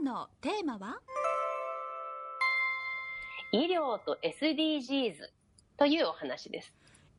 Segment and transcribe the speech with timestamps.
[0.00, 0.98] 日のテーマは？
[3.52, 5.14] 医療と SDGs
[5.76, 6.72] というお話です。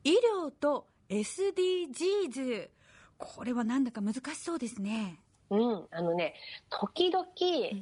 [0.03, 2.69] 医療と SDGs。
[3.17, 5.19] これはなんだか難しそうですね。
[5.51, 6.33] うん、あのね、
[6.69, 7.25] 時々、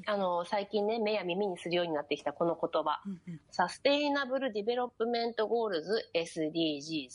[0.08, 7.10] あの、最近ね、目や耳にするようになってきたこの言葉、うんうん Sustainable Development Goals SDGs、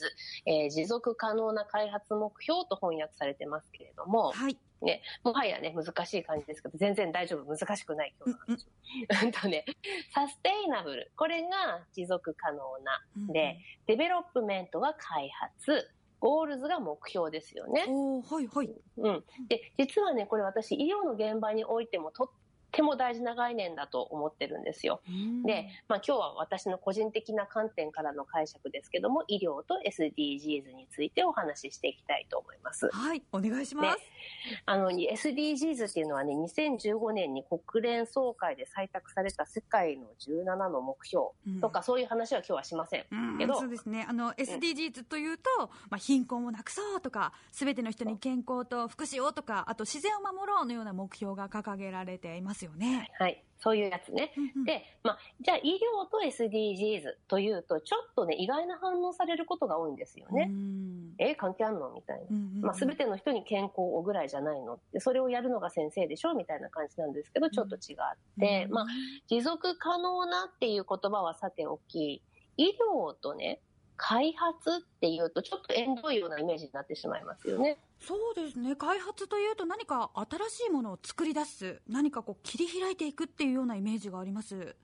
[0.46, 4.56] えー持続可能な開発目標と翻訳されてますけれども、はい。
[4.82, 8.66] ね、もはやね、難しい感じですけど、全然大丈夫、難しくない今日の話。
[9.24, 9.64] うんとね、
[10.12, 13.02] sustainable、これが持続可能な。
[13.16, 15.90] うんで、 development は開発、
[16.20, 17.82] goals が目標ですよね。
[17.82, 18.74] はいはい。
[18.96, 19.24] うん。
[19.48, 22.28] で、実はね、これ私、医療の現場においてもとっ
[22.74, 25.00] ても大事な概念だと思ってるんですよ。
[25.44, 32.88] で、まあ今日は私の個人的な観点からの解釈ですけども、医療と SDGs についてお話ししていきたいと思います。
[32.92, 33.98] はい、お願いします。
[34.66, 41.26] あの、SDGs っていうのはね、2015年に国連総会で採択された世界の17の目標
[41.60, 43.04] とか、そういう話は今日はしません。
[43.10, 44.06] うんけどそうですね。
[44.08, 45.44] あの、SDGs というと、
[45.90, 53.10] まあ、貧困をなくそうとか、すべての人に健康と福祉をとか、あと自然を守ろうのような目標が掲げられていますよね。
[53.18, 53.44] はい。
[53.58, 54.32] そういうやつね。
[54.36, 60.48] うんうんで、まあ、じゃあ医療と SDGs というと、ちょっとね、意外な反応されることが多いんですよね。
[60.50, 61.90] うんえ、関係あんの？
[61.90, 62.24] みたいな。
[62.30, 66.34] うんうんうんまあ、全ての人に健康をぐらいじゃないのって、それをやるのが先生でしょ？
[66.34, 67.78] みたいな感じなんですけど、ちょっと違っ
[68.38, 68.86] て、うんまあ、
[69.28, 72.22] 持続可能なっていう言葉はさておき、
[72.56, 73.60] 医療とね、
[73.96, 77.78] 開発っていうと、ちょっと縁遠いようなイメージになってしまいますよね。
[78.00, 78.76] そうですね。
[78.76, 84.76] 開発というと何か新しいものを作り出す、何かこう切り開いていくっていうようなイメージがあります。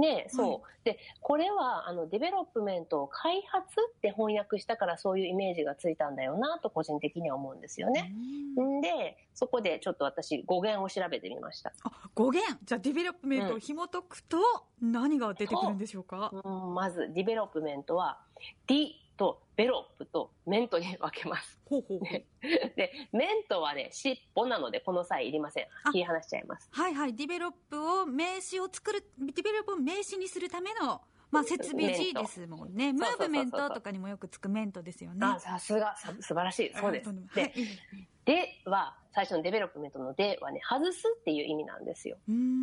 [0.00, 0.84] ねそう。
[0.84, 8.12] で、これは、あの、 development を開発って翻訳したからそういうイメージがついたんだよな、と個人的には思うんですよね。
[8.12, 11.72] うんんで、そこでちょっと私語源を調べてみました。
[11.84, 14.38] あ、語源じゃあ development を紐解くと
[14.80, 18.18] 何が出てくるんでしょうか、うん、まず、 development は、
[18.66, 21.58] de と velop と ment に分けます。
[21.64, 22.00] ほうほう
[22.76, 25.92] で、 ment はね、尻尾なのでこの際いりませんあ。
[25.92, 26.68] 切り離しちゃいます。
[26.70, 32.92] はいはい、 develop を名詞を作る、 develop を名詞にするための、まあ、接尾辞ですもんね。
[32.92, 35.26] ムーブメントとかにもよくつく ment ですよね。
[35.26, 36.74] あ、さすが、さ素晴らしい。
[36.74, 37.12] そうですあ。
[37.14, 37.78] 本当でに、
[38.26, 42.16] では、最初のデベロップメントのではね、外すっていう意味なんですよ。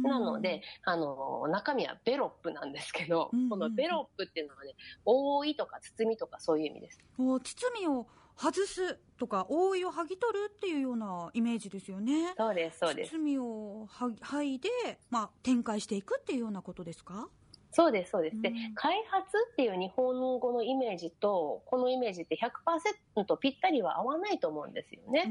[0.04, 7.00] なので、、あの、中身はベロップなんですけど、うんうんうんこのベロップっていうのはね、覆いとか包みとかそういう意味です。
[7.18, 12.34] こう包みを外すとか、覆いを剥ぎ取るっていうようなイメージですよね。
[12.38, 13.12] そうです、そうです。
[13.12, 14.70] 包みを剥いで、
[15.10, 17.28] まあ、展開していくっていうようなことですか？
[17.72, 18.42] そうです、そうです。
[18.42, 22.36] でうん、開発っていう日本語のイメージと、このイメージって
[23.16, 25.26] 100%ぴったりは合わないと思うんですよね。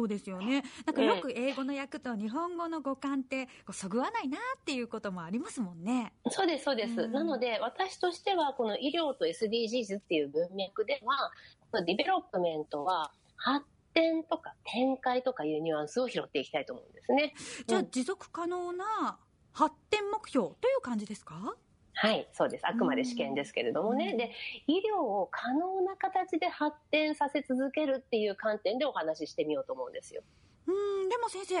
[0.00, 0.64] そうですよね。
[0.86, 6.12] なんかよく英語の訳と日本語の語感ってこうそぐわないなっていうこともありますもんね。
[6.30, 7.02] そうです、そうです。
[7.02, 11.30] うんなので、私としては、この医療と SDGs っていう文脈では、
[11.70, 17.34] この development は、発展とか展開とかいうニュアンスを拾っていきたいと思うんですね。
[17.66, 19.18] じゃあうん持続可能な
[19.52, 21.54] 発展目標という感じですか？
[21.96, 22.66] はい、そうです。
[22.66, 24.10] あくまで私見ですけれどもね。
[24.10, 24.32] うんで、
[24.66, 30.22] 医療を可能な形で発展させ続けるっていう観点でお話ししてみようと思うんですよ。
[30.66, 31.54] うーん、でも先生、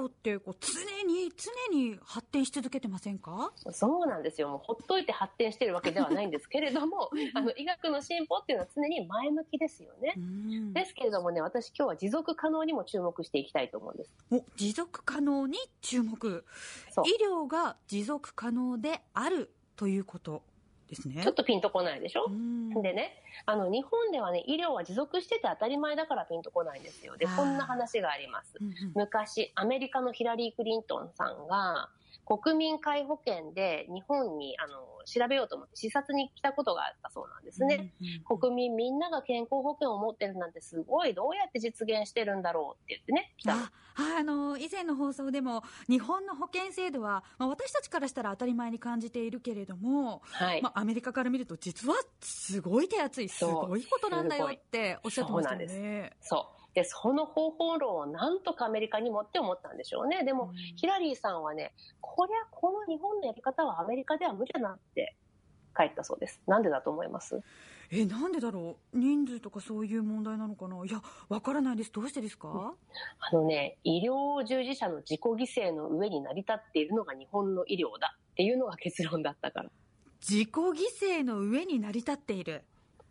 [0.00, 3.52] 療ってこう常に常に発展し続けてませんか？
[3.70, 4.48] そうなんですよ。
[4.48, 10.20] もうほっといて発展してるわけではないんですけれども、あの、医学の進歩っていうのは常に前向きですよねう。
[10.20, 14.10] んですけれどもね、私今日は持続可能にも注目していきたいと思うんです。
[14.32, 16.44] お持続可能に注目。
[16.90, 17.04] そう。
[17.06, 20.42] 医療が持続可能であるということ
[20.88, 21.24] ですね。
[21.24, 22.26] ちょっとピンとこないでしょ？
[22.28, 27.16] うんでね、あの、日本ではね、医療は持続してて当たり前だからピンとこないんですよ。
[27.16, 28.58] で、こんな話があります。
[28.60, 31.88] うんうん昔、アメリカのヒラリー・クリントンさんが、
[32.24, 34.74] 国民皆保険で日本にあの
[35.04, 37.92] 調べようと思って視察に来たことがあったそうなんですね。
[38.00, 43.62] うんうん国民みんなが健康保険を持ってるなんてすごい、どうやって実現してるんだろうって言ってね、来たの。
[43.62, 50.62] あはい、あの以前の放送でも日本の保険制度は、まあ、私たちからしたら当たり前に感じているけれども、はい。
[50.62, 56.12] まあ、アメリカから見ると実はすごい手厚いすごいことなんだよっておっしゃってましたね。
[56.20, 56.61] そう。
[56.74, 60.24] で、その方法論をなんとかアメリカに持って思ったんでしょうね。
[60.24, 60.56] でも、うん。
[60.76, 65.16] ヒラリーさんはね、こりゃこの日本のやり方はアメリカでは無理だなって
[65.76, 66.40] 帰ったそうです。
[66.46, 67.40] なんでだと思います？
[67.90, 68.98] えなんでだろう？
[68.98, 70.82] 人数とかそういう問題なのかな？
[70.86, 71.92] いやわからないです。
[71.92, 72.72] どうしてですか、
[73.18, 79.70] あのね、医療従事者の自己犠牲の上に成り立っているのが日本の医療だっていうのが結論だったから。
[80.20, 82.62] 自己犠牲の上に成り立っている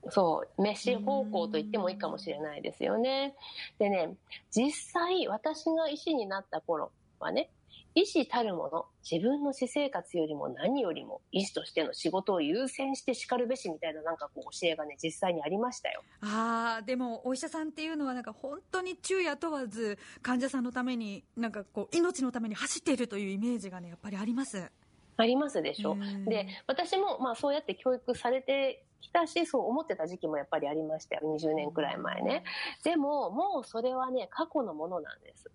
[0.09, 3.36] そう、飯方向と言ってもいいかもしれないですよね。
[3.80, 4.15] でね、
[4.50, 7.51] 実際私が医師になった頃、はね、
[7.94, 16.01] 医師たるもの、自分の私生活よりも何よりも医師としての仕事を優先してしかるべしみたいななんかこう教えがね、実際にありましたよ。
[16.21, 24.71] ああ、でもお医者さんっていうのはなんか本当に昼夜問わず患者さんのために、なんかこう命のために走っているというイメージがね、やっぱりあります。
[25.18, 25.98] ありますでしょ。
[26.25, 31.21] で、私もまあそうやって教育されてきたし、そう思ってた時期もやっぱりありましたよ。
[31.24, 32.44] 20年くらい前ね。
[32.83, 35.51] でも、もうそれはね、過去のものなんです。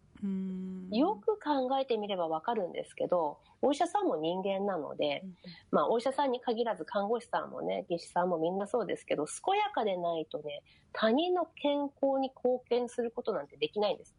[0.91, 5.23] よく考えてみればわかるんですけど、お医者さんも人間なので、
[5.71, 10.63] まあお医者さんに限らず看護師さんもね、技師さんもみんなそうですけど、健やかでないとね、
[10.93, 14.16] 他人の健康に貢献することなんてできないんです。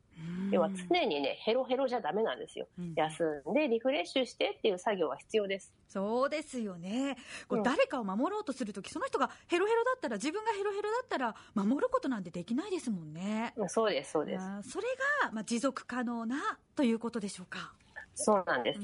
[0.52, 2.68] 要は常にね、ヘロヘロじゃダメなんですよ。
[2.80, 5.74] うん、休んでリフレッシュしてっていう作業は必要です。
[5.88, 7.18] そうですよね。
[7.48, 13.54] こう誰かを守ろうとするとき、その人がヘロヘロだったら、自分がヘロヘロだったら、守ることなんてできないですもんね。
[13.68, 14.72] そうです、そうです。
[14.72, 14.88] それ
[15.24, 17.74] が、まあ、持続可能なということでしょうか。
[18.16, 18.80] そうなんです。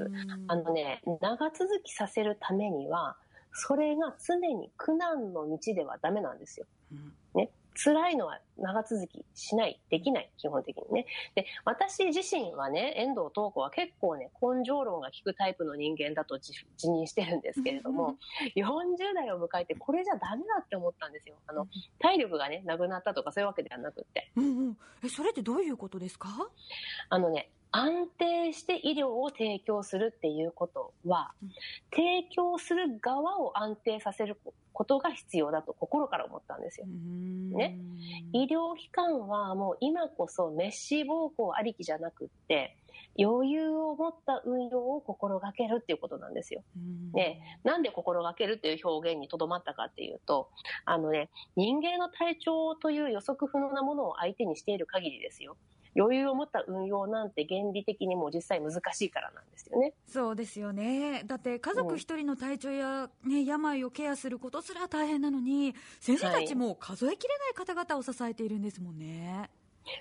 [0.47, 3.17] あのね、長続きさせるためには、
[3.53, 6.65] それが常に苦難の道ではダメなんですよ。
[6.91, 7.49] うん、ね。
[7.75, 11.05] 辛いのは長続きしない、できない、基本的にね。
[11.35, 16.53] で、私自身はね、遠藤東子は結構ね、根性論が効くタイプの人間だと自
[16.87, 18.17] 認してるんですけれども、
[18.55, 21.35] 40代を迎えてこれじゃダメだって思ったんですよ。
[21.47, 21.67] あの、
[21.99, 24.31] 体力がね、なくなったとかそういうわけではなくって。
[24.35, 24.77] うんうん。
[25.03, 26.29] え、それってどういうことですか？
[27.09, 31.33] あのね、安定して医療を提供するっていうことは、
[31.91, 34.37] 提供する側を安定させる
[34.73, 36.87] ことが必要だと心から思ったんですよ。
[36.87, 37.79] ね。
[38.33, 42.77] 医療機関はもう今こそメッシー暴行ありきじゃなくって、
[43.19, 46.63] 余裕を持った運用を心がけるっていうことなんですよ。
[47.13, 50.49] ね、なんで心がけるっていう表現にとどまったかっていうと、
[50.85, 55.57] あのね、人間の体調という予測不能なものを相手にしている限りですよ。
[55.95, 59.93] 余裕を持った運用なんて原理的にも実際難しいからなんですよね。
[60.05, 61.23] そうですよね。
[61.25, 69.49] だって家族一人の体調や、ね、病をケアすることすら大変なのに、先生たちも数えきれない方々を支えているんですもんね。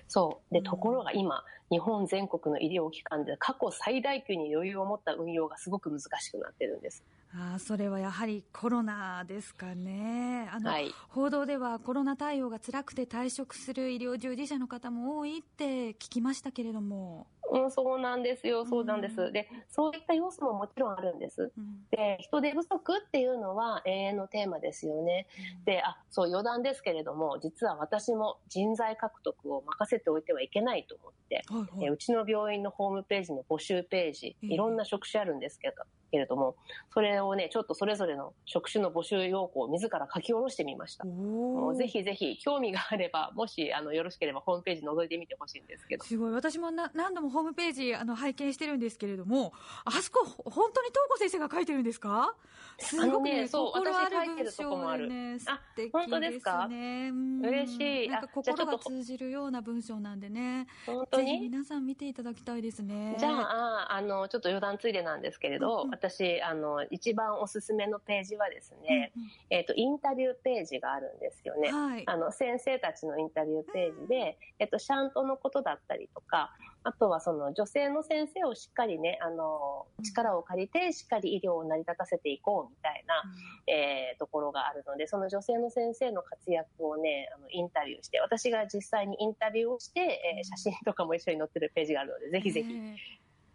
[0.07, 0.53] そう。
[0.53, 7.03] で、ところが今、日本全国の医療機関で過去最大級に余裕を持った運用がすごく難しくなってるんです。
[7.35, 10.47] あそれはやはりコロナですかね。
[10.51, 17.25] あの、はい、報道ではコロナ対応が辛くて退職する医療従事者の方も多いって聞きましたけれども。
[17.51, 19.21] うん、そうなんですよ、そうなんです。
[19.21, 21.51] うん、で、そういった要素ももちろんあるんです。
[21.57, 25.27] うん、で、人手不足っていうのは永遠のテーマですよね。
[25.59, 35.83] うん、で、あ、そう余談ですけれども、実は私も人材獲得を任せておいてはいけないと思って、はいはい、えうちの病院のホームページの募集ページ、いろんな職種あるんですけど、
[36.13, 36.55] けれども、
[36.93, 41.05] それをね、ちょっとそれぞれの職種の募集要項を自ら書き下ろしてみました。
[41.05, 46.05] もうぜひぜひ興味があれば、もしあのよろしければホームページ覗いてみてほしいんですけど。
[46.05, 46.31] すごい。
[46.31, 49.53] 私もな何度もホームページあの拝見してるんですけれども、
[49.85, 52.35] あそこ本当に東子先生が書いてるんですか？
[52.77, 55.89] すごくね、ねそう、心ある文章でね、素敵ですね。
[55.91, 56.69] 本当ですか？
[56.69, 58.09] 嬉しい。
[58.09, 60.67] なんか心が通じるような文章なんでね。
[60.85, 61.39] 本当に？
[61.39, 63.15] 皆さん見ていただきたいですね。
[63.17, 71.71] じゃあ、あの、ちょっと余談ついでなんですけれど、うん、私、あの、一番おすすめのページはですね、うんえっ、ー、と、インタビューページがあるんですよね。
[71.71, 76.51] はい、あの、先生たちのインタビューページで、えっ、ー、と、シャントのことだったりとか、
[76.83, 92.75] あとはその女性の先生をしっかりね、あの、力を借りてしっかり医療を成り立たせていこうみたいな、うん、えー、ところがあるので、その女性の先生の活躍をね、あの、インタビューして、私が実際にインタビューをして、えー、写真とかも一緒に載ってるページがあるので、ぜひぜひ、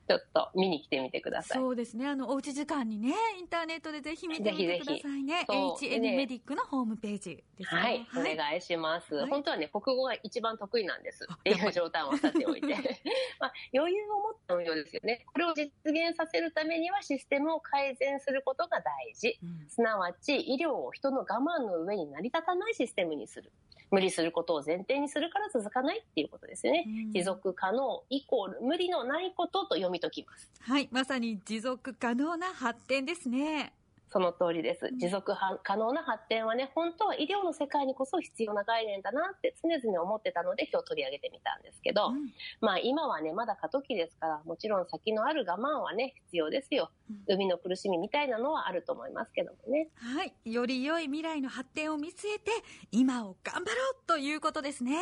[0.08, 1.58] ちょっと見に来てみてください。
[1.58, 2.06] そうですね。
[2.06, 5.44] あの、おうち時間にね、インターネットでぜひ見てみてくださいね。
[5.46, 7.80] HN メディックのホームページですね。
[7.80, 11.28] はい、はい、お願いします、はい、本当はね、国語が一番得意なんです。
[11.30, 12.68] っていう状態をさておいて。
[13.38, 15.26] まあ、余裕を持った運用ですよね。
[15.26, 19.38] これを実現させるためにはシステムを改善することが大事。
[19.42, 23.52] うん、すなわち、医療を人の我慢の上に成り立たないシステムにする。
[23.90, 26.84] 無理することを前提にするから続かないっていうことですよね。
[27.12, 30.50] 持続可能イコール無理のないことと読み解きます。
[30.60, 33.72] はい、まさに持続可能な発展ですね。
[34.10, 34.90] その通りです。
[34.96, 46.90] 持続可能な発展はね、本当は医療の世界にこそ必要な概念だなって常々思ってたので今日取り上げてみたんですけど、うん、まあ今はね、まだ過渡期ですから、もちろん先のある我慢はね、必要ですよ。
[47.10, 49.88] うん、海の苦しみみたいなのはあると思いますけどもね。
[49.94, 50.32] はい。
[50.50, 52.50] より良い未来の発展を見据えて、
[52.90, 54.96] 今を頑張ろうということですね。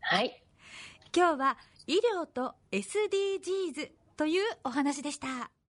[0.00, 0.42] はい。
[1.16, 5.53] 今日は医療と SDGs というお話でした。